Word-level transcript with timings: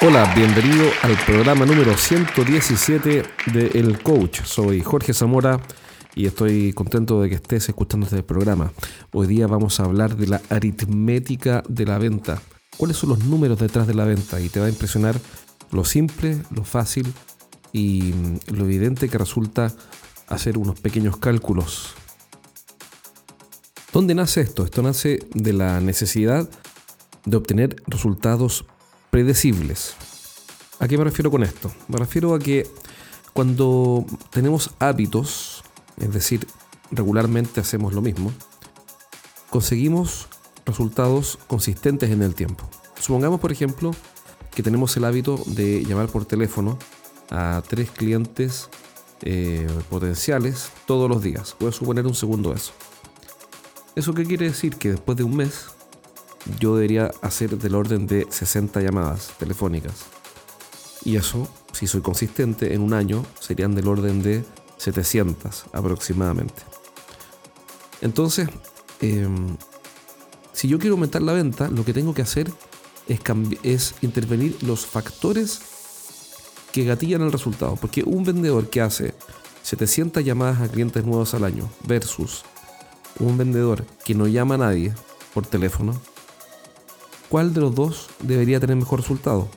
Hola, 0.00 0.32
bienvenido 0.32 0.84
al 1.02 1.16
programa 1.26 1.66
número 1.66 1.96
117 1.96 3.24
de 3.52 3.66
El 3.74 4.00
Coach. 4.00 4.42
Soy 4.44 4.80
Jorge 4.80 5.12
Zamora 5.12 5.60
y 6.14 6.26
estoy 6.26 6.72
contento 6.72 7.20
de 7.20 7.28
que 7.28 7.34
estés 7.34 7.68
escuchando 7.68 8.06
este 8.06 8.22
programa. 8.22 8.72
Hoy 9.12 9.26
día 9.26 9.48
vamos 9.48 9.80
a 9.80 9.86
hablar 9.86 10.16
de 10.16 10.28
la 10.28 10.40
aritmética 10.50 11.64
de 11.68 11.84
la 11.84 11.98
venta. 11.98 12.40
¿Cuáles 12.76 12.96
son 12.96 13.10
los 13.10 13.24
números 13.24 13.58
detrás 13.58 13.88
de 13.88 13.94
la 13.94 14.04
venta? 14.04 14.40
Y 14.40 14.48
te 14.48 14.60
va 14.60 14.66
a 14.66 14.68
impresionar 14.68 15.16
lo 15.72 15.84
simple, 15.84 16.40
lo 16.54 16.62
fácil 16.62 17.12
y 17.72 18.14
lo 18.52 18.66
evidente 18.66 19.08
que 19.08 19.18
resulta 19.18 19.74
hacer 20.28 20.58
unos 20.58 20.78
pequeños 20.78 21.16
cálculos. 21.16 21.94
¿Dónde 23.92 24.14
nace 24.14 24.42
esto? 24.42 24.64
Esto 24.64 24.80
nace 24.80 25.26
de 25.34 25.52
la 25.54 25.80
necesidad 25.80 26.48
de 27.24 27.36
obtener 27.36 27.82
resultados 27.88 28.64
predecibles. 29.18 29.96
¿A 30.78 30.86
qué 30.86 30.96
me 30.96 31.02
refiero 31.02 31.28
con 31.28 31.42
esto? 31.42 31.72
Me 31.88 31.98
refiero 31.98 32.36
a 32.36 32.38
que 32.38 32.68
cuando 33.32 34.06
tenemos 34.30 34.70
hábitos, 34.78 35.64
es 35.96 36.12
decir, 36.12 36.46
regularmente 36.92 37.60
hacemos 37.60 37.94
lo 37.94 38.00
mismo, 38.00 38.32
conseguimos 39.50 40.28
resultados 40.64 41.36
consistentes 41.48 42.12
en 42.12 42.22
el 42.22 42.36
tiempo. 42.36 42.70
Supongamos, 43.00 43.40
por 43.40 43.50
ejemplo, 43.50 43.90
que 44.54 44.62
tenemos 44.62 44.96
el 44.96 45.04
hábito 45.04 45.42
de 45.46 45.84
llamar 45.84 46.06
por 46.10 46.24
teléfono 46.24 46.78
a 47.30 47.60
tres 47.66 47.90
clientes 47.90 48.70
eh, 49.22 49.66
potenciales 49.90 50.70
todos 50.86 51.10
los 51.10 51.24
días. 51.24 51.56
Voy 51.58 51.70
a 51.70 51.72
suponer 51.72 52.06
un 52.06 52.14
segundo 52.14 52.54
eso. 52.54 52.72
¿Eso 53.96 54.14
qué 54.14 54.24
quiere 54.24 54.46
decir? 54.46 54.76
Que 54.76 54.92
después 54.92 55.18
de 55.18 55.24
un 55.24 55.34
mes 55.34 55.70
yo 56.58 56.74
debería 56.76 57.12
hacer 57.22 57.58
del 57.58 57.74
orden 57.74 58.06
de 58.06 58.26
60 58.30 58.80
llamadas 58.80 59.32
telefónicas. 59.38 60.06
Y 61.04 61.16
eso, 61.16 61.48
si 61.72 61.86
soy 61.86 62.00
consistente, 62.00 62.74
en 62.74 62.82
un 62.82 62.92
año 62.92 63.24
serían 63.40 63.74
del 63.74 63.88
orden 63.88 64.22
de 64.22 64.44
700 64.78 65.66
aproximadamente. 65.72 66.62
Entonces, 68.00 68.48
em, 69.00 69.56
si 70.52 70.68
yo 70.68 70.78
quiero 70.78 70.94
aumentar 70.94 71.22
la 71.22 71.32
venta, 71.32 71.68
lo 71.68 71.84
que 71.84 71.92
tengo 71.92 72.14
que 72.14 72.22
hacer 72.22 72.52
es, 73.06 73.20
es 73.62 73.94
intervenir 74.02 74.62
los 74.62 74.86
factores 74.86 75.60
que 76.72 76.84
gatillan 76.84 77.22
el 77.22 77.32
resultado. 77.32 77.76
Porque 77.76 78.02
un 78.04 78.24
vendedor 78.24 78.68
que 78.70 78.80
hace 78.80 79.14
700 79.62 80.24
llamadas 80.24 80.60
a 80.60 80.68
clientes 80.68 81.04
nuevos 81.04 81.34
al 81.34 81.44
año 81.44 81.68
versus 81.86 82.44
un 83.18 83.36
vendedor 83.36 83.84
que 84.04 84.14
no 84.14 84.26
llama 84.26 84.54
a 84.54 84.58
nadie 84.58 84.94
por 85.34 85.46
teléfono, 85.46 86.00
¿cuál 87.28 87.54
de 87.54 87.60
los 87.60 87.74
dos 87.74 88.08
debería 88.20 88.60
tener 88.60 88.76
mejor 88.76 89.00
resultado? 89.00 89.48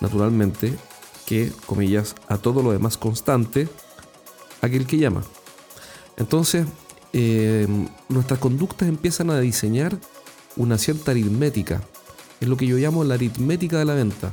Naturalmente 0.00 0.76
que, 1.26 1.52
comillas, 1.66 2.14
a 2.28 2.38
todo 2.38 2.62
lo 2.62 2.72
demás 2.72 2.96
constante, 2.96 3.68
aquel 4.62 4.86
que 4.86 4.96
llama. 4.96 5.22
Entonces, 6.16 6.66
em, 7.12 7.86
nuestras 8.08 8.38
conductas 8.38 8.88
empiezan 8.88 9.30
a 9.30 9.38
diseñar 9.38 9.98
una 10.56 10.78
cierta 10.78 11.10
aritmética. 11.10 11.82
Es 12.40 12.48
lo 12.48 12.56
que 12.56 12.66
yo 12.66 12.76
llamo 12.76 13.04
la 13.04 13.14
aritmética 13.14 13.78
de 13.78 13.84
la 13.84 13.94
venta, 13.94 14.32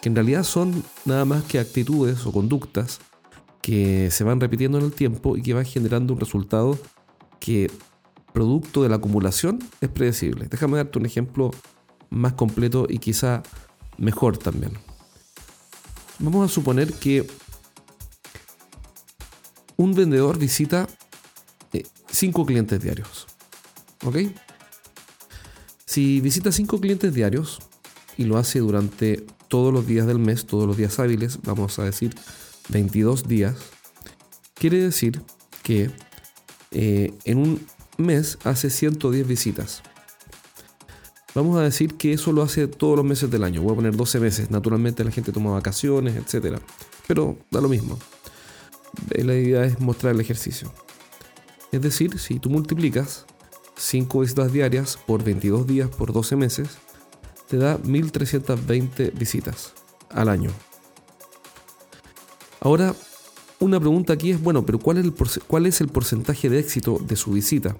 que 0.00 0.08
en 0.08 0.14
realidad 0.14 0.44
son 0.44 0.84
nada 1.04 1.24
más 1.24 1.44
que 1.44 1.58
actitudes 1.58 2.24
o 2.26 2.32
conductas 2.32 3.00
que 3.60 4.10
se 4.10 4.24
van 4.24 4.40
repitiendo 4.40 4.78
en 4.78 4.84
el 4.84 4.92
tiempo 4.92 5.36
y 5.36 5.42
que 5.42 5.54
van 5.54 5.64
generando 5.64 6.14
un 6.14 6.20
resultado 6.20 6.78
que, 7.40 7.70
producto 8.32 8.82
de 8.82 8.88
la 8.88 8.96
acumulación, 8.96 9.58
es 9.80 9.88
predecible. 9.88 10.46
Déjame 10.48 10.76
darte 10.76 10.98
un 10.98 11.06
ejemplo 11.06 11.50
más 12.12 12.34
completo 12.34 12.86
y 12.88 12.98
quizá 12.98 13.42
mejor 13.96 14.38
también. 14.38 14.72
Vamos 16.18 16.50
a 16.50 16.54
suponer 16.54 16.92
que 16.92 17.26
un 19.76 19.94
vendedor 19.94 20.38
visita 20.38 20.86
5 22.10 22.42
eh, 22.42 22.46
clientes 22.46 22.80
diarios. 22.80 23.26
¿Ok? 24.04 24.16
Si 25.84 26.20
visita 26.20 26.52
5 26.52 26.80
clientes 26.80 27.12
diarios 27.14 27.58
y 28.16 28.24
lo 28.24 28.38
hace 28.38 28.60
durante 28.60 29.24
todos 29.48 29.72
los 29.72 29.86
días 29.86 30.06
del 30.06 30.18
mes, 30.18 30.46
todos 30.46 30.66
los 30.66 30.76
días 30.76 30.98
hábiles, 30.98 31.40
vamos 31.42 31.78
a 31.78 31.84
decir 31.84 32.14
22 32.68 33.26
días, 33.26 33.56
quiere 34.54 34.78
decir 34.78 35.22
que 35.62 35.90
eh, 36.70 37.12
en 37.24 37.38
un 37.38 37.66
mes 37.98 38.38
hace 38.44 38.70
110 38.70 39.26
visitas. 39.26 39.82
Vamos 41.34 41.56
a 41.56 41.62
decir 41.62 41.94
que 41.94 42.12
eso 42.12 42.30
lo 42.32 42.42
hace 42.42 42.68
todos 42.68 42.96
los 42.96 43.04
meses 43.04 43.30
del 43.30 43.44
año. 43.44 43.62
Voy 43.62 43.72
a 43.72 43.76
poner 43.76 43.96
12 43.96 44.20
meses. 44.20 44.50
Naturalmente 44.50 45.02
la 45.02 45.10
gente 45.10 45.32
toma 45.32 45.50
vacaciones, 45.50 46.16
etc. 46.16 46.58
Pero 47.06 47.38
da 47.50 47.60
lo 47.60 47.68
mismo. 47.68 47.98
Eh, 49.10 49.24
la 49.24 49.34
idea 49.34 49.64
es 49.64 49.80
mostrar 49.80 50.14
el 50.14 50.20
ejercicio. 50.20 50.70
Es 51.70 51.80
decir, 51.80 52.18
si 52.18 52.38
tú 52.38 52.50
multiplicas 52.50 53.24
5 53.76 54.20
visitas 54.20 54.52
diarias 54.52 54.98
por 55.06 55.24
22 55.24 55.66
días 55.66 55.88
por 55.88 56.12
12 56.12 56.36
meses, 56.36 56.68
te 57.48 57.56
da 57.56 57.78
1320 57.78 59.10
visitas 59.12 59.72
al 60.10 60.28
año. 60.28 60.50
Ahora, 62.60 62.94
una 63.58 63.80
pregunta 63.80 64.12
aquí 64.12 64.30
es, 64.30 64.42
bueno, 64.42 64.66
pero 64.66 64.78
¿cuál 64.78 64.98
es, 64.98 65.04
el 65.04 65.14
¿cuál 65.46 65.66
es 65.66 65.80
el 65.80 65.88
porcentaje 65.88 66.50
de 66.50 66.58
éxito 66.58 66.98
de 66.98 67.16
su 67.16 67.32
visita? 67.32 67.74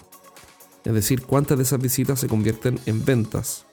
Es 0.85 0.93
decir, 0.93 1.23
cuántas 1.23 1.59
de 1.59 1.65
esas 1.65 1.81
visitas 1.81 2.21
se 2.21 2.29
convierten 2.29 2.81
en 2.87 3.05
ventas. 3.05 3.67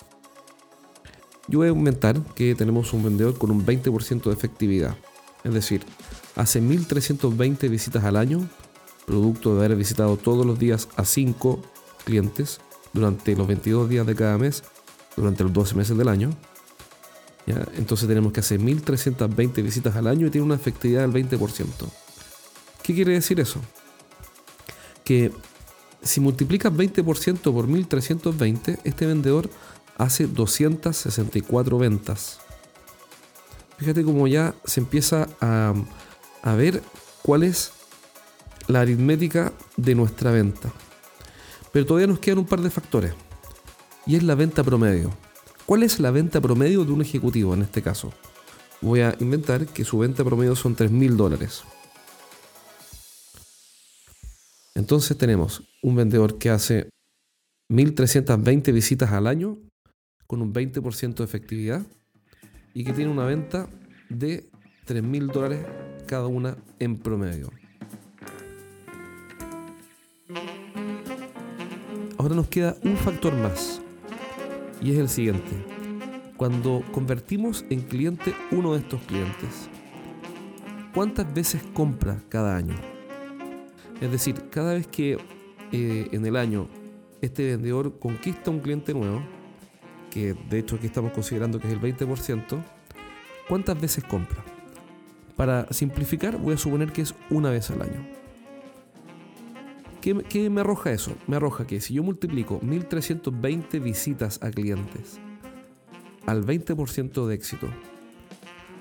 Yo 1.48 1.60
voy 1.60 1.68
a 1.68 1.72
aumentar 1.72 2.22
que 2.36 2.54
tenemos 2.54 2.94
un 2.94 3.04
vendedor 3.04 3.38
con 3.38 3.50
un 3.50 3.66
20% 3.66 4.24
de 4.24 4.34
efectividad. 4.34 4.96
Es 5.44 5.54
decir, 5.54 5.84
hace 6.36 6.62
1320 6.62 7.68
visitas 7.70 8.04
al 8.04 8.16
año, 8.16 8.48
producto 9.08 9.56
de 9.56 9.66
haber 9.66 9.78
visitado 9.78 10.18
todos 10.18 10.46
los 10.46 10.60
días 10.60 10.88
a 10.96 11.06
5 11.06 11.60
clientes 12.06 12.60
durante 12.94 13.36
los 13.36 13.48
22 13.48 13.90
días 13.90 14.06
de 14.06 14.16
cada 14.16 14.38
mes, 14.38 14.64
durante 15.16 15.44
los 15.44 15.52
12 15.54 15.76
meses 15.76 15.98
del 15.98 16.08
año. 16.10 16.30
Entonces 17.78 18.08
tenemos 18.08 18.32
que 18.32 18.42
hacer 18.42 18.60
1320 18.60 19.64
visitas 19.64 19.96
al 19.96 20.06
año 20.06 20.28
y 20.28 20.30
tiene 20.30 20.46
una 20.46 20.56
efectividad 20.56 21.02
del 21.02 21.28
20%. 21.28 21.66
¿Qué 22.84 22.94
quiere 22.94 23.14
decir 23.14 23.40
eso? 23.40 23.60
Que 25.04 25.32
si 26.02 26.20
multiplicas 26.20 26.72
20% 26.72 27.54
por 27.54 27.68
1320, 27.68 28.80
este 28.84 29.06
vendedor 29.06 29.50
hace 29.98 30.28
264 30.28 31.78
ventas. 31.78 32.40
Fíjate 33.78 34.04
cómo 34.04 34.28
ya 34.28 34.56
se 34.66 34.80
empieza 34.80 35.28
a, 35.42 35.74
a 36.42 36.54
ver 36.56 36.82
cuál 37.22 37.44
es 37.44 37.72
la 38.68 38.82
aritmética 38.82 39.54
de 39.78 39.96
nuestra 39.96 40.32
venta. 40.32 40.72
Pero 41.72 41.86
todavía 41.86 42.08
nos 42.08 42.20
quedan 42.20 42.40
un 42.40 42.46
par 42.46 42.62
de 42.62 42.70
factores. 42.70 43.14
Y 44.06 44.16
es 44.16 44.24
la 44.24 44.36
venta 44.36 44.64
promedio. 44.64 45.12
¿Cuál 45.66 45.84
es 45.84 46.00
la 46.00 46.12
venta 46.12 46.42
promedio 46.42 46.84
de 46.84 46.92
un 46.92 47.02
ejecutivo 47.02 47.54
en 47.54 47.62
este 47.62 47.82
caso? 47.82 48.12
Voy 48.82 49.02
a 49.02 49.16
inventar 49.20 49.68
que 49.68 49.86
su 49.86 50.00
venta 50.00 50.24
promedio 50.24 50.56
son 50.56 50.76
3 50.76 50.90
mil 50.90 51.16
dólares. 51.18 51.64
Entonces 54.76 55.18
tenemos 55.18 55.64
un 55.82 55.96
vendedor 55.96 56.38
que 56.38 56.50
hace 56.50 56.90
1.320 57.70 58.74
visitas 58.74 59.12
al 59.12 59.28
año 59.28 59.58
con 60.28 60.42
un 60.42 60.54
20% 60.54 61.16
de 61.16 61.24
efectividad 61.24 61.86
y 62.74 62.84
que 62.84 62.94
tiene 62.94 63.12
una 63.12 63.26
venta 63.26 63.68
de 64.10 64.50
3.000 64.88 65.32
dólares 65.32 65.66
cada 66.08 66.28
una 66.28 66.58
en 66.80 66.98
promedio. 66.98 67.52
Ahora 72.18 72.36
nos 72.36 72.48
queda 72.48 72.76
un 72.84 72.98
factor 72.98 73.34
más 73.34 73.82
y 74.82 74.92
es 74.92 74.98
el 74.98 75.10
siguiente. 75.10 75.52
Cuando 76.38 76.84
convertimos 76.92 77.66
en 77.70 77.82
cliente 77.82 78.34
uno 78.52 78.74
de 78.74 78.80
estos 78.80 79.02
clientes, 79.04 79.70
¿cuántas 80.94 81.34
veces 81.34 81.62
compra 81.74 82.22
cada 82.30 82.56
año? 82.56 82.99
Es 84.02 84.12
decir, 84.12 84.50
cada 84.50 84.74
vez 84.74 84.88
que 84.88 85.18
eh, 85.72 86.08
en 86.12 86.26
el 86.26 86.36
año 86.36 86.68
este 87.22 87.46
vendedor 87.46 88.00
conquista 88.00 88.50
un 88.50 88.60
cliente 88.60 88.94
nuevo, 88.94 89.22
que 90.10 90.34
de 90.34 90.60
hecho 90.60 90.78
aquí 90.78 90.88
estamos 90.88 91.12
considerando 91.12 91.60
que 91.60 91.68
es 91.68 91.74
el 91.74 91.82
20%, 91.82 92.64
¿cuántas 93.48 93.80
veces 93.80 94.04
compra? 94.06 94.44
Para 95.36 95.72
simplificar, 95.72 96.38
voy 96.38 96.54
a 96.54 96.58
suponer 96.58 96.92
que 96.92 97.02
es 97.02 97.14
una 97.30 97.50
vez 97.50 97.70
al 97.72 97.82
año. 97.82 98.08
¿Qué, 100.02 100.16
¿Qué, 100.30 100.50
me 100.50 100.62
arroja 100.62 100.92
eso? 100.92 101.16
Me 101.28 101.36
arroja 101.36 101.68
que 101.68 101.82
si 101.82 101.94
yo 101.94 102.04
multiplico 102.04 102.60
1320 102.62 103.80
visitas 103.80 104.42
a 104.42 104.50
clientes 104.50 105.20
al 106.26 106.46
20% 106.46 107.28
de 107.28 107.36
éxito, 107.36 107.68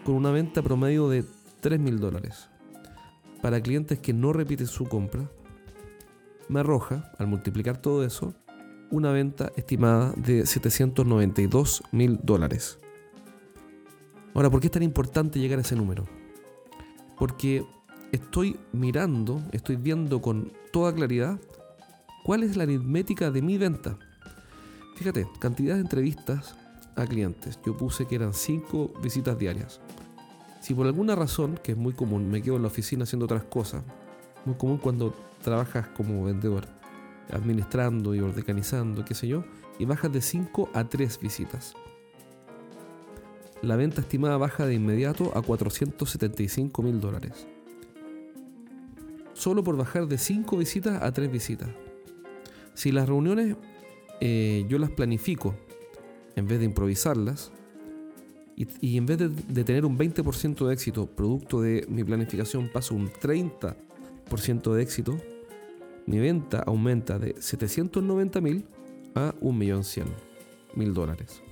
con 0.05 0.15
una 0.15 0.31
venta 0.31 0.63
promedio 0.63 1.09
de 1.09 1.25
3.000 1.25 1.97
dólares, 1.97 2.49
para 3.43 3.61
clientes 3.61 3.99
que 3.99 4.13
no 4.13 4.33
repiten 4.33 4.67
su 4.67 4.85
compra, 4.87 5.31
me 6.49 6.61
arroja, 6.61 7.13
al 7.19 7.27
multiplicar 7.27 7.77
todo 7.77 8.05
eso, 8.05 8.35
una 8.91 9.13
venta 9.13 9.53
estimada 9.57 10.13
de 10.17 10.47
792 10.47 11.83
mil 11.93 12.19
dólares. 12.23 12.79
Ahora, 14.35 14.51
¿por 14.51 14.61
qué 14.61 14.69
es 14.69 14.73
tan 14.73 14.83
importante 14.83 15.41
llegar 15.41 15.59
a 15.59 15.63
ese 15.63 15.77
número? 15.77 16.05
Porque 17.19 17.65
estoy 18.13 18.57
mirando, 18.73 19.43
estoy 19.53 19.77
viendo 19.77 20.23
con 20.23 20.53
toda 20.73 20.95
claridad 20.95 21.39
cuál 22.25 22.43
es 22.43 22.57
la 22.57 22.63
aritmética 22.63 23.31
de 23.31 23.43
mi 23.43 23.59
venta. 23.59 23.99
Fíjate, 24.97 25.29
cantidad 25.39 25.75
de 25.75 25.83
entrevistas 25.83 26.55
a 26.97 27.07
clientes. 27.07 27.59
Yo 27.65 27.77
puse 27.77 28.07
que 28.07 28.17
eran 28.17 28.35
5 28.35 28.95
visitas 29.03 29.39
diarias. 29.39 29.81
Si 30.61 30.75
por 30.75 30.87
alguna 30.87 31.15
razón, 31.15 31.59
que 31.63 31.73
es 31.73 31.79
muy 31.79 31.93
común, 31.93 32.31
me 32.31 32.43
quedo 32.43 32.57
en 32.57 32.63
la 32.63 32.69
oficina 32.69 33.05
haciendo 33.05 33.25
otras 33.27 33.45
cosas, 33.45 33.83
muy 34.45 34.57
común 34.57 34.79
cuando 34.79 35.15
trabajas 35.43 35.87
como 35.89 36.25
vendedor, 36.25 36.67
administrando 37.31 38.15
y 38.15 38.21
organizando, 38.21 39.05
qué 39.05 39.15
sé 39.15 39.29
yo, 39.29 39.45
y 39.79 39.85
bajas 39.85 40.13
de 40.13 40.21
5 40.21 40.71
a 40.75 40.85
3 40.85 41.21
visitas. 41.21 41.75
La 43.63 43.77
venta 43.77 44.01
estimada 44.01 44.37
baja 44.37 44.67
de 44.67 44.75
inmediato 44.75 45.33
a 45.37 45.43
475 45.43 46.83
mil 46.83 47.01
dólares. 47.01 47.47
Solo 49.35 49.63
por 49.63 49.77
bajar 49.77 50.07
de 50.07 50.19
5 50.19 50.57
visitas 50.57 51.03
a 51.03 51.13
3 51.13 51.31
visitas. 51.31 51.69
Si 52.75 52.93
las 52.93 53.09
reuniones 53.09 53.57
eh, 54.21 54.65
yo 54.69 54.79
las 54.79 54.91
planifico 54.91 55.55
en 56.37 56.47
vez 56.47 56.59
de 56.59 56.65
improvisarlas, 56.65 57.53
y, 58.81 58.97
en 58.97 59.07
vez 59.07 59.19
de, 59.19 59.65
tener 59.65 59.85
un 59.85 59.97
20% 59.97 60.67
de 60.67 60.75
éxito 60.75 61.07
producto 61.07 61.61
de 61.61 61.87
mi 61.89 62.03
planificación, 62.03 62.69
paso 62.69 62.95
un 62.97 63.09
30% 63.09 64.73
de 64.75 64.83
éxito, 64.83 65.17
mi 66.07 66.19
venta 66.19 66.65
aumenta 66.67 67.19
de 67.19 67.37
790 67.39 68.41
mil 68.41 68.65
a 69.15 69.33
1.100.000 69.41 70.93
dólares. 70.93 71.43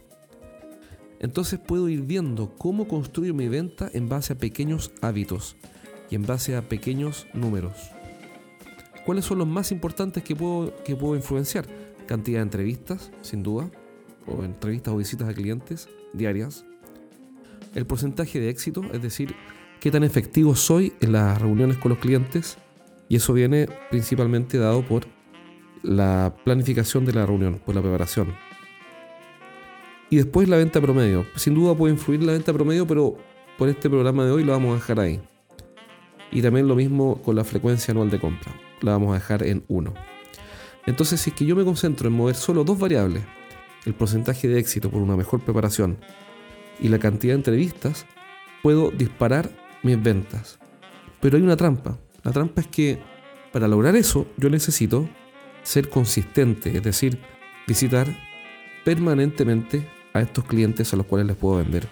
Entonces 1.21 1.61
puedo 1.61 1.89
ir 1.89 2.03
viendo 2.03 2.55
cómo 2.57 2.89
construir 2.89 3.35
mi 3.35 3.49
venta 3.49 3.89
en 3.93 4.09
base 4.09 4.33
a 4.33 4.39
pequeños 4.39 4.91
hábitos 5.01 5.57
y 6.11 6.17
en 6.17 6.27
base 6.27 6.57
a 6.57 6.63
pequeños 6.63 7.27
números. 7.35 7.91
¿Cuáles 9.05 9.25
son 9.25 9.39
los 9.39 9.47
más 9.47 9.71
importantes 9.71 10.25
que 10.25 10.35
puedo, 10.35 10.75
que 10.83 10.97
puedo 10.97 11.15
influenciar? 11.15 11.67
Cantidad 12.07 12.39
de 12.39 12.45
entrevistas, 12.45 13.13
sin 13.23 13.45
duda, 13.45 13.71
o 14.27 14.43
entrevistas 14.43 14.93
o 14.93 14.97
visitas 14.97 15.29
a 15.29 15.35
clientes 15.35 15.89
diarias. 16.13 16.65
El 17.77 17.85
porcentaje 17.85 18.41
de 18.41 18.49
éxito, 18.49 18.83
es 18.95 19.03
decir, 19.03 19.37
qué 19.81 19.91
tan 19.91 20.03
efectivo 20.03 20.57
soy 20.57 20.95
en 21.03 21.13
las 21.13 21.39
reuniones 21.39 21.77
con 21.77 21.91
los 21.91 21.99
clientes. 21.99 22.57
Y 23.07 23.17
eso 23.17 23.35
viene 23.35 23.69
principalmente 23.91 24.57
dado 24.57 24.81
por 24.81 25.07
la 25.83 26.35
planificación 26.43 27.05
de 27.05 27.13
la 27.13 27.27
reunión, 27.27 27.61
por 27.65 27.75
la 27.75 27.83
preparación. 27.83 28.35
Y 30.09 30.17
después 30.17 30.49
la 30.49 30.57
venta 30.57 30.81
promedio. 30.81 31.27
Sin 31.37 31.55
duda 31.55 31.77
puede 31.77 31.93
influir 31.93 32.23
la 32.23 32.33
venta 32.33 32.51
promedio, 32.51 32.87
pero 32.87 33.19
por 33.59 33.69
este 33.69 33.91
programa 33.91 34.25
de 34.25 34.31
hoy 34.31 34.43
lo 34.43 34.53
vamos 34.53 34.73
a 34.73 34.75
dejar 34.77 34.99
ahí. 34.99 35.21
Y 36.33 36.41
también 36.41 36.69
lo 36.69 36.77
mismo 36.77 37.21
con 37.21 37.37
la 37.37 37.45
frecuencia 37.45 37.93
anual 37.93 38.09
de 38.09 38.19
compra. 38.19 38.59
La 38.81 38.93
vamos 38.93 39.11
a 39.11 39.19
dejar 39.19 39.43
en 39.43 39.65
1. 39.69 39.93
Entonces, 40.87 41.21
si 41.21 41.29
es 41.29 41.37
que 41.37 41.45
yo 41.45 41.55
me 41.55 41.65
concentro 41.65 42.09
en 42.09 42.15
mover 42.15 42.37
solo 42.37 42.65
dos 42.65 42.79
variables, 42.79 43.23
el 43.85 43.93
porcentaje 43.93 44.49
de 44.49 44.59
éxito 44.59 44.91
por 44.91 45.03
una 45.03 45.15
mejor 45.15 45.45
preparación 45.45 45.99
y 46.81 46.89
la 46.89 46.99
cantidad 46.99 47.35
de 47.35 47.39
entrevistas, 47.39 48.07
puedo 48.63 48.91
disparar 48.91 49.51
mis 49.83 50.03
ventas. 50.03 50.59
Pero 51.21 51.37
hay 51.37 51.43
una 51.43 51.57
trampa. 51.57 51.99
La 52.23 52.33
trampa 52.33 52.61
es 52.61 52.67
que 52.67 52.99
para 53.53 53.69
lograr 53.69 53.97
eso 53.97 54.27
yo 54.37 54.51
necesito 54.51 55.09
ser 55.63 55.89
consistente, 55.89 56.77
es 56.77 56.83
decir, 56.83 57.19
visitar 57.67 58.07
permanentemente 58.85 59.89
a 60.13 60.21
estos 60.21 60.45
clientes 60.45 60.93
a 60.93 60.97
los 60.97 61.07
cuales 61.07 61.27
les 61.27 61.37
puedo 61.37 61.57
vender. 61.57 61.89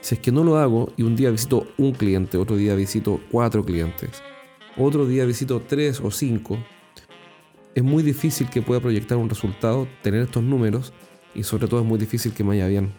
Si 0.00 0.14
es 0.14 0.20
que 0.20 0.32
no 0.32 0.44
lo 0.44 0.56
hago 0.56 0.92
y 0.96 1.02
un 1.02 1.16
día 1.16 1.30
visito 1.30 1.66
un 1.76 1.92
cliente, 1.92 2.38
otro 2.38 2.56
día 2.56 2.74
visito 2.74 3.20
cuatro 3.30 3.64
clientes, 3.64 4.22
otro 4.76 5.06
día 5.06 5.24
visito 5.24 5.60
tres 5.60 6.00
o 6.00 6.10
cinco, 6.10 6.58
es 7.74 7.82
muy 7.82 8.02
difícil 8.02 8.48
que 8.48 8.62
pueda 8.62 8.80
proyectar 8.80 9.18
un 9.18 9.28
resultado, 9.28 9.86
tener 10.02 10.22
estos 10.22 10.42
números 10.42 10.92
y 11.34 11.42
sobre 11.42 11.68
todo 11.68 11.80
es 11.80 11.86
muy 11.86 11.98
difícil 11.98 12.32
que 12.32 12.42
me 12.42 12.50
vaya 12.50 12.68
bien. 12.68 12.92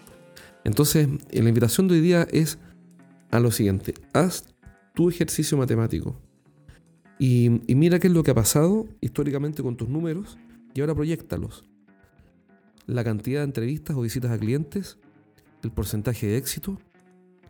Entonces, 0.63 1.07
la 1.31 1.50
invitación 1.50 1.88
de 1.88 1.95
hoy 1.95 2.01
día 2.01 2.27
es 2.31 2.59
a 3.31 3.39
lo 3.39 3.51
siguiente, 3.51 3.94
haz 4.13 4.45
tu 4.94 5.09
ejercicio 5.09 5.57
matemático 5.57 6.19
y, 7.19 7.50
mira 7.67 8.00
qué 8.00 8.07
es 8.07 8.13
lo 8.13 8.23
que 8.23 8.31
ha 8.31 8.35
pasado 8.35 8.88
históricamente 9.01 9.61
con 9.61 9.75
tus 9.75 9.89
números 9.89 10.38
y 10.73 10.79
ahora 10.79 10.95
proyectalos. 10.95 11.65
La 12.85 13.03
cantidad 13.03 13.41
de 13.41 13.45
entrevistas 13.45 13.95
o 13.97 14.01
visitas 14.01 14.31
a 14.31 14.39
clientes, 14.39 14.97
el 15.61 15.71
porcentaje 15.71 16.27
de 16.27 16.38
éxito, 16.38 16.79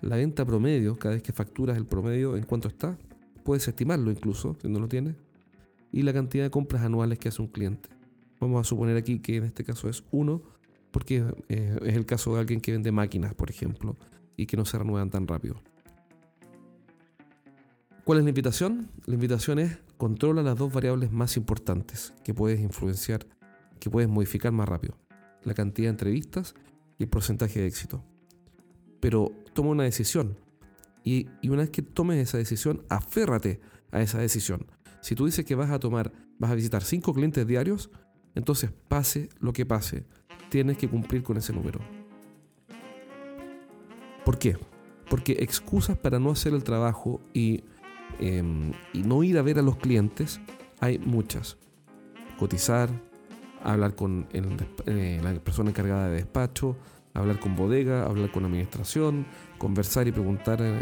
la 0.02 0.16
venta 0.16 0.44
promedio, 0.44 0.98
cada 0.98 1.14
vez 1.14 1.24
que 1.24 1.34
facturas 1.34 1.78
el 1.78 1.86
promedio 1.86 2.36
en 2.36 2.44
cuánto 2.44 2.68
está, 2.68 2.98
puedes 3.44 3.68
estimarlo 3.68 4.10
incluso 4.10 4.58
si 4.60 4.68
no 4.68 4.80
lo 4.80 4.88
tienes, 4.88 5.16
y 5.92 6.02
la 6.02 6.14
cantidad 6.14 6.44
de 6.44 6.50
compras 6.50 6.82
anuales 6.82 7.20
que 7.20 7.30
hace 7.30 7.42
un 7.42 7.50
cliente. 7.50 7.90
Vamos 8.40 8.62
a 8.62 8.64
suponer 8.64 8.98
aquí 8.98 9.20
que 9.20 9.38
en 9.38 9.44
este 9.44 9.64
caso 9.64 9.88
es 9.88 10.04
uno, 10.12 10.42
porque 10.92 11.26
eh, 11.50 11.80
es 11.84 11.96
el 11.96 12.06
caso 12.06 12.34
de 12.34 12.42
alguien 12.42 12.62
que 12.62 12.72
vende 12.72 12.92
máquinas, 12.92 13.34
por 13.34 13.50
ejemplo, 13.50 13.96
y 14.36 14.46
que 14.46 14.58
no 14.58 14.66
se 14.66 14.78
renuevan 14.78 15.10
tan 15.10 15.28
rápido. 15.28 15.62
¿Cuál 18.04 18.20
es 18.20 18.24
la 18.24 18.30
invitación? 18.30 18.90
La 19.06 19.14
invitación 19.14 19.60
es 19.60 19.78
controla 19.98 20.42
las 20.42 20.58
dos 20.58 20.74
variables 20.74 21.12
más 21.12 21.38
importantes 21.38 22.14
que 22.24 22.34
puedes 22.34 22.60
influenciar, 22.60 23.28
que 23.80 23.90
puedes 23.90 24.10
modificar 24.10 24.52
más 24.52 24.68
rápido. 24.68 24.98
La 25.44 25.54
cantidad 25.54 25.88
de 25.88 25.92
entrevistas 25.92 26.56
y 26.98 27.04
el 27.04 27.10
porcentaje 27.10 27.60
de 27.60 27.68
éxito. 27.68 28.04
Pero 29.00 29.32
toma 29.54 29.70
una 29.70 29.84
decisión. 29.84 30.38
Y, 31.04 31.28
y 31.42 31.50
una 31.50 31.62
vez 31.62 31.70
que 31.70 31.82
tomes 31.82 32.18
esa 32.18 32.38
decisión, 32.38 32.84
aférrate 32.90 33.60
a 33.92 34.02
esa 34.02 34.20
decisión. 34.20 34.66
Si 35.02 35.16
tú 35.16 35.26
dices 35.26 35.46
que 35.46 35.56
vas 35.56 35.70
a 35.70 35.80
tomar, 35.80 36.12
vas 36.40 36.52
a 36.52 36.56
visitar 36.56 36.84
cinco 36.84 37.14
clientes 37.14 37.46
diarios, 37.46 37.92
entonces 38.36 38.72
pase 38.88 39.30
lo 39.40 39.54
que 39.54 39.66
pase, 39.66 40.06
tienes 40.50 40.78
que 40.78 40.88
cumplir 40.88 41.24
con 41.24 41.38
ese 41.38 41.54
número. 41.54 41.80
¿Por 44.26 44.38
qué? 44.38 44.58
Porque 45.10 45.38
excusas 45.40 45.98
para 45.98 46.20
no 46.20 46.32
hacer 46.32 46.54
el 46.54 46.64
trabajo 46.64 47.22
y 47.34 47.64
Em, 48.20 48.74
no 48.94 49.24
ir 49.24 49.38
a 49.38 49.42
ver 49.42 49.60
a 49.60 49.62
los 49.62 49.78
clientes, 49.78 50.42
hay 50.80 50.98
muchas. 51.00 51.58
Cotizar, 52.38 52.90
hablar 53.64 53.96
con 53.96 54.28
eh, 54.34 55.20
la 55.24 55.34
persona 55.36 55.70
encargada 55.70 56.08
de 56.08 56.16
despacho, 56.16 56.76
hablar 57.14 57.40
con 57.40 57.56
bodega, 57.56 58.06
hablar 58.06 58.32
con 58.32 58.46
administración, 58.46 59.26
conversar 59.58 60.08
y 60.08 60.12
preguntar 60.12 60.60
eh, 60.62 60.80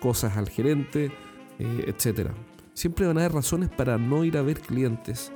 cosas 0.00 0.36
al 0.36 0.48
gerente, 0.48 1.12
eh, 1.58 1.84
etc. 1.86 2.30
Siempre 2.74 3.06
van 3.06 3.18
a 3.18 3.20
haber 3.20 3.32
razones 3.32 3.68
para 3.68 3.98
no 3.98 4.24
ir 4.24 4.36
a 4.36 4.42
ver 4.42 4.60
clientes 4.60 5.32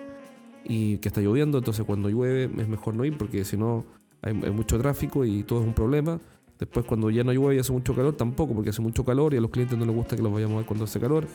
y 0.68 0.98
que 0.98 1.08
está 1.08 1.20
lloviendo, 1.20 1.58
entonces 1.58 1.84
cuando 1.84 2.08
llueve 2.08 2.44
es 2.44 2.68
mejor 2.68 2.94
no 2.94 3.04
ir 3.04 3.16
porque 3.16 3.44
si 3.44 3.56
no 3.56 3.84
hay, 4.22 4.34
mucho 4.34 4.78
tráfico 4.78 5.24
y 5.24 5.42
todo 5.42 5.60
es 5.60 5.66
un 5.66 5.74
problema. 5.74 6.20
Después 6.58 6.86
cuando 6.86 7.10
ya 7.10 7.22
no 7.22 7.32
llueve 7.32 7.56
y 7.56 7.58
hace 7.58 7.72
mucho 7.72 7.94
calor 7.94 8.16
tampoco, 8.16 8.54
porque 8.54 8.70
hace 8.70 8.82
mucho 8.82 9.04
calor 9.04 9.34
y 9.34 9.36
a 9.36 9.40
los 9.40 9.50
clientes 9.50 9.78
no 9.78 9.84
les 9.84 9.94
gusta 9.94 10.16
que 10.16 10.22
los 10.22 10.32
vayamos 10.32 10.54
a 10.54 10.58
ver 10.58 10.66
cuando 10.66 10.84
hace 10.84 10.98
calor. 10.98 11.26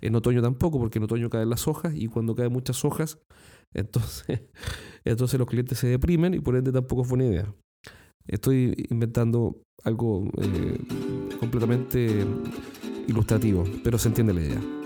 En 0.00 0.14
otoño 0.14 0.40
tampoco, 0.40 0.78
porque 0.78 0.98
en 0.98 1.04
otoño 1.04 1.28
caen 1.28 1.50
las 1.50 1.68
hojas 1.68 1.94
y 1.94 2.06
cuando 2.06 2.34
caen 2.34 2.52
muchas 2.52 2.84
hojas, 2.84 3.18
entonces, 3.74 4.42
entonces 5.04 5.38
los 5.38 5.48
clientes 5.48 5.78
se 5.78 5.86
deprimen 5.86 6.34
y 6.34 6.40
por 6.40 6.56
ende 6.56 6.72
tampoco 6.72 7.02
es 7.02 7.08
buena 7.08 7.26
idea. 7.26 7.54
Estoy 8.26 8.86
inventando 8.90 9.62
algo 9.84 10.30
eh, 10.40 10.78
completamente 11.38 12.24
ilustrativo, 13.06 13.64
pero 13.82 13.98
se 13.98 14.08
entiende 14.08 14.34
la 14.34 14.40
idea. 14.40 14.79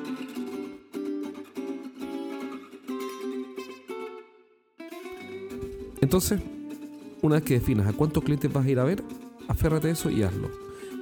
Entonces, 6.05 6.39
una 7.23 7.37
vez 7.37 7.45
que 7.45 7.55
definas 7.55 7.87
a 7.87 7.95
cuántos 7.95 8.23
clientes 8.23 8.53
vas 8.53 8.67
a 8.67 8.69
ir 8.69 8.79
a 8.79 8.85
ver, 8.85 9.03
aférrate 9.49 9.89
a 9.89 9.93
eso 9.93 10.11
y 10.11 10.23
hazlo. 10.23 10.51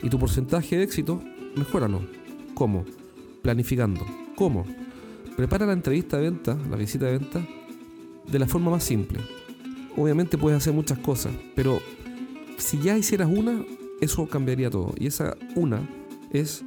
Y 0.01 0.09
tu 0.09 0.17
porcentaje 0.17 0.77
de 0.77 0.85
éxito, 0.85 1.21
mejóralo. 1.57 2.03
¿Cómo? 2.55 2.85
Planificando. 3.43 4.07
¿Cómo? 4.37 4.65
Prepara 5.37 5.67
la 5.67 5.73
entrevista 5.73 6.19
de 6.19 6.31
venta, 6.31 6.57
la 6.71 6.77
visita 6.77 7.07
de 7.07 7.19
venta, 7.19 7.45
de 8.31 8.39
la 8.39 8.47
forma 8.47 8.71
más 8.71 8.85
simple. 8.85 9.19
Obviamente 9.97 10.39
puedes 10.39 10.59
hacer 10.59 10.73
muchas 10.73 11.01
cosas, 11.01 11.33
pero 11.57 11.81
si 12.57 12.79
ya 12.79 12.97
hicieras 12.97 13.29
una, 13.29 13.65
eso 14.01 14.29
cambiaría 14.29 14.71
todo. 14.71 14.95
Y 14.97 15.09
esa 15.09 15.37
una 15.57 15.81
es 16.31 16.65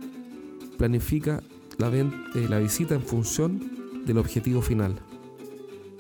planifica 0.77 1.42
la, 1.77 1.88
eh, 1.88 2.48
la 2.50 2.60
visita 2.60 2.96
en 2.96 3.01
función 3.01 4.04
del 4.06 4.18
objetivo 4.18 4.62
final. 4.62 5.00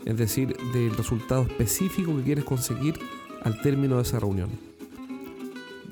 Es 0.05 0.17
decir, 0.17 0.55
del 0.73 0.95
resultado 0.95 1.43
específico 1.43 2.15
que 2.15 2.23
quieres 2.23 2.45
conseguir 2.45 2.99
al 3.43 3.59
término 3.61 3.97
de 3.97 4.03
esa 4.03 4.19
reunión. 4.19 4.49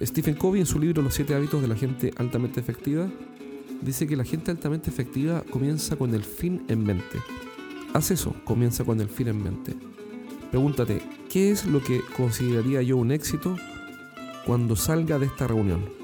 Stephen 0.02 0.36
Covey 0.36 0.62
en 0.62 0.66
su 0.66 0.80
libro 0.80 1.02
Los 1.02 1.16
siete 1.16 1.36
hábitos 1.36 1.62
de 1.62 1.68
la 1.68 1.76
gente 1.76 2.14
altamente 2.18 2.60
efectiva 2.60 3.08
dice 3.82 4.08
que 4.08 4.16
la 4.16 4.24
gente 4.24 4.52
altamente 4.52 4.90
efectiva 4.90 5.44
comienza 5.50 5.96
con 5.96 6.14
el 6.14 6.24
fin 6.24 6.64
en 6.68 6.84
mente. 6.84 7.20
Haz 7.94 8.12
eso, 8.12 8.36
comienza 8.44 8.84
con 8.84 9.02
el 9.02 9.10
fin 9.10 9.28
en 9.28 9.44
mente. 9.44 9.76
Pregúntate, 10.52 11.02
¿qué 11.30 11.52
es 11.52 11.66
lo 11.66 11.84
que 11.84 12.02
consideraría 12.16 12.82
yo 12.82 12.98
un 12.98 13.12
éxito 13.12 13.58
cuando 14.46 14.76
salga 14.76 15.20
de 15.20 15.26
esta 15.26 15.48
reunión? 15.48 16.04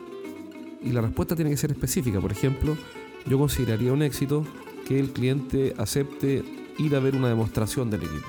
y 0.81 0.91
la 0.91 1.01
respuesta 1.01 1.35
tiene 1.35 1.51
que 1.51 1.57
ser 1.57 1.71
específica. 1.71 2.19
Por 2.19 2.31
ejemplo, 2.31 2.77
yo 3.25 3.37
consideraría 3.37 3.93
un 3.93 4.01
éxito 4.01 4.45
que 4.87 4.99
el 4.99 5.11
cliente 5.11 5.73
acepte 5.77 6.43
ir 6.79 6.95
a 6.95 6.99
ver 6.99 7.15
una 7.15 7.27
demostración 7.27 7.89
del 7.89 8.03
equipo, 8.03 8.27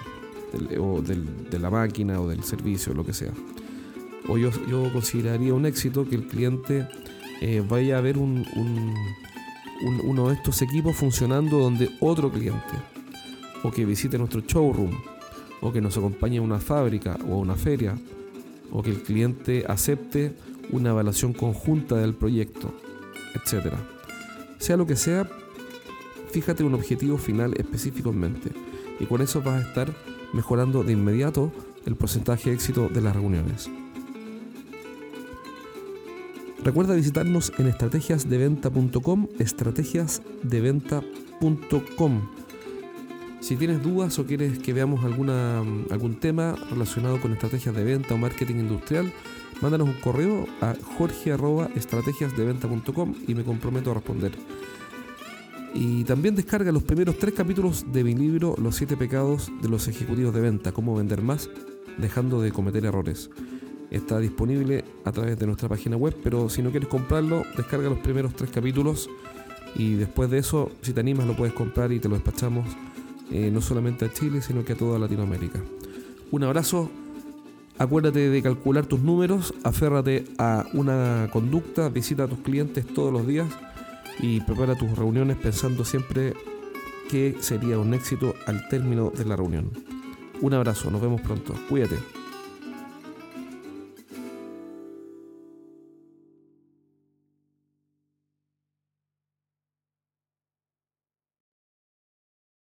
o 0.78 1.00
de 1.00 1.58
la 1.58 1.70
máquina 1.70 2.20
o 2.20 2.28
del 2.28 2.42
servicio, 2.44 2.92
lo 2.92 3.04
que 3.04 3.12
sea. 3.12 3.32
O 4.28 4.36
yo, 4.36 4.50
yo 4.68 4.92
consideraría 4.92 5.54
un 5.54 5.66
éxito 5.66 6.08
que 6.08 6.16
el 6.16 6.26
cliente 6.26 6.86
eh, 7.40 7.64
vaya 7.66 7.98
a 7.98 8.00
ver 8.00 8.18
un, 8.18 8.44
uno 10.04 10.28
de 10.28 10.34
estos 10.34 10.60
equipos 10.62 10.96
funcionando 10.96 11.58
donde 11.58 11.90
otro 12.00 12.30
cliente, 12.30 12.74
o 13.62 13.70
que 13.70 13.84
visite 13.84 14.18
nuestro 14.18 14.42
showroom, 14.42 14.90
o 15.60 15.72
que 15.72 15.80
nos 15.80 15.96
acompañe 15.96 16.38
a 16.38 16.42
una 16.42 16.58
fábrica 16.58 17.18
o 17.28 17.34
a 17.34 17.38
una 17.38 17.54
feria, 17.54 17.96
o 18.70 18.82
que 18.82 18.90
el 18.90 19.02
cliente 19.02 19.64
acepte 19.66 20.34
una 20.70 20.90
evaluación 20.90 21.32
conjunta 21.32 21.96
del 21.96 22.14
proyecto, 22.14 22.72
etc. 23.34 23.74
Sea 24.58 24.76
lo 24.76 24.86
que 24.86 24.96
sea, 24.96 25.28
fíjate 26.30 26.64
un 26.64 26.74
objetivo 26.74 27.18
final 27.18 27.54
específico 27.58 28.10
en 28.10 28.20
mente 28.20 28.50
y 28.98 29.06
con 29.06 29.22
eso 29.22 29.42
vas 29.42 29.64
a 29.64 29.68
estar 29.68 29.94
mejorando 30.32 30.82
de 30.84 30.92
inmediato 30.92 31.52
el 31.86 31.96
porcentaje 31.96 32.50
de 32.50 32.56
éxito 32.56 32.88
de 32.88 33.00
las 33.00 33.14
reuniones. 33.14 33.70
Recuerda 36.62 36.94
visitarnos 36.94 37.54
en 37.58 37.68
estrategiasdeventa.com, 37.68 39.28
estrategiasdeventa.com. 39.38 42.20
Si 43.40 43.56
tienes 43.56 43.82
dudas 43.82 44.18
o 44.18 44.26
quieres 44.26 44.58
que 44.58 44.74
veamos 44.74 45.02
alguna, 45.02 45.60
algún 45.90 46.20
tema 46.20 46.54
relacionado 46.70 47.18
con 47.18 47.32
estrategias 47.32 47.74
de 47.74 47.84
venta 47.84 48.12
o 48.14 48.18
marketing 48.18 48.56
industrial, 48.56 49.10
mándanos 49.62 49.88
un 49.88 49.94
correo 49.94 50.46
a 50.60 50.74
jorge.estrategiasdeventa.com 50.98 53.14
y 53.26 53.34
me 53.34 53.42
comprometo 53.42 53.92
a 53.92 53.94
responder. 53.94 54.32
Y 55.72 56.04
también 56.04 56.34
descarga 56.34 56.72
los 56.72 56.82
primeros 56.82 57.18
tres 57.18 57.34
capítulos 57.34 57.86
de 57.92 58.02
mi 58.02 58.14
libro 58.14 58.56
Los 58.60 58.76
siete 58.76 58.96
pecados 58.96 59.50
de 59.62 59.68
los 59.68 59.86
ejecutivos 59.86 60.34
de 60.34 60.40
venta, 60.40 60.72
cómo 60.72 60.96
vender 60.96 61.22
más, 61.22 61.48
dejando 61.98 62.40
de 62.40 62.50
cometer 62.50 62.84
errores. 62.84 63.30
Está 63.90 64.18
disponible 64.18 64.84
a 65.04 65.12
través 65.12 65.38
de 65.38 65.46
nuestra 65.46 65.68
página 65.68 65.96
web, 65.96 66.16
pero 66.22 66.48
si 66.48 66.62
no 66.62 66.70
quieres 66.70 66.88
comprarlo, 66.88 67.44
descarga 67.56 67.88
los 67.88 67.98
primeros 67.98 68.34
tres 68.34 68.50
capítulos 68.50 69.08
y 69.74 69.94
después 69.94 70.30
de 70.30 70.38
eso, 70.38 70.70
si 70.82 70.92
te 70.92 71.00
animas, 71.00 71.26
lo 71.26 71.36
puedes 71.36 71.54
comprar 71.54 71.92
y 71.92 72.00
te 72.00 72.08
lo 72.08 72.14
despachamos 72.14 72.66
eh, 73.30 73.50
no 73.52 73.60
solamente 73.60 74.04
a 74.04 74.12
Chile, 74.12 74.42
sino 74.42 74.64
que 74.64 74.72
a 74.72 74.76
toda 74.76 74.98
Latinoamérica. 74.98 75.60
Un 76.32 76.44
abrazo, 76.44 76.90
acuérdate 77.78 78.28
de 78.28 78.42
calcular 78.42 78.86
tus 78.86 79.00
números, 79.00 79.54
aférrate 79.62 80.24
a 80.38 80.66
una 80.72 81.28
conducta, 81.32 81.88
visita 81.88 82.24
a 82.24 82.28
tus 82.28 82.40
clientes 82.40 82.86
todos 82.86 83.12
los 83.12 83.26
días 83.26 83.48
y 84.22 84.40
prepara 84.40 84.76
tus 84.76 84.96
reuniones 84.96 85.36
pensando 85.36 85.84
siempre 85.84 86.34
que 87.08 87.36
sería 87.40 87.78
un 87.78 87.94
éxito 87.94 88.34
al 88.46 88.68
término 88.68 89.10
de 89.10 89.24
la 89.24 89.36
reunión. 89.36 89.70
Un 90.40 90.54
abrazo, 90.54 90.90
nos 90.90 91.00
vemos 91.00 91.20
pronto, 91.20 91.54
cuídate. 91.68 91.96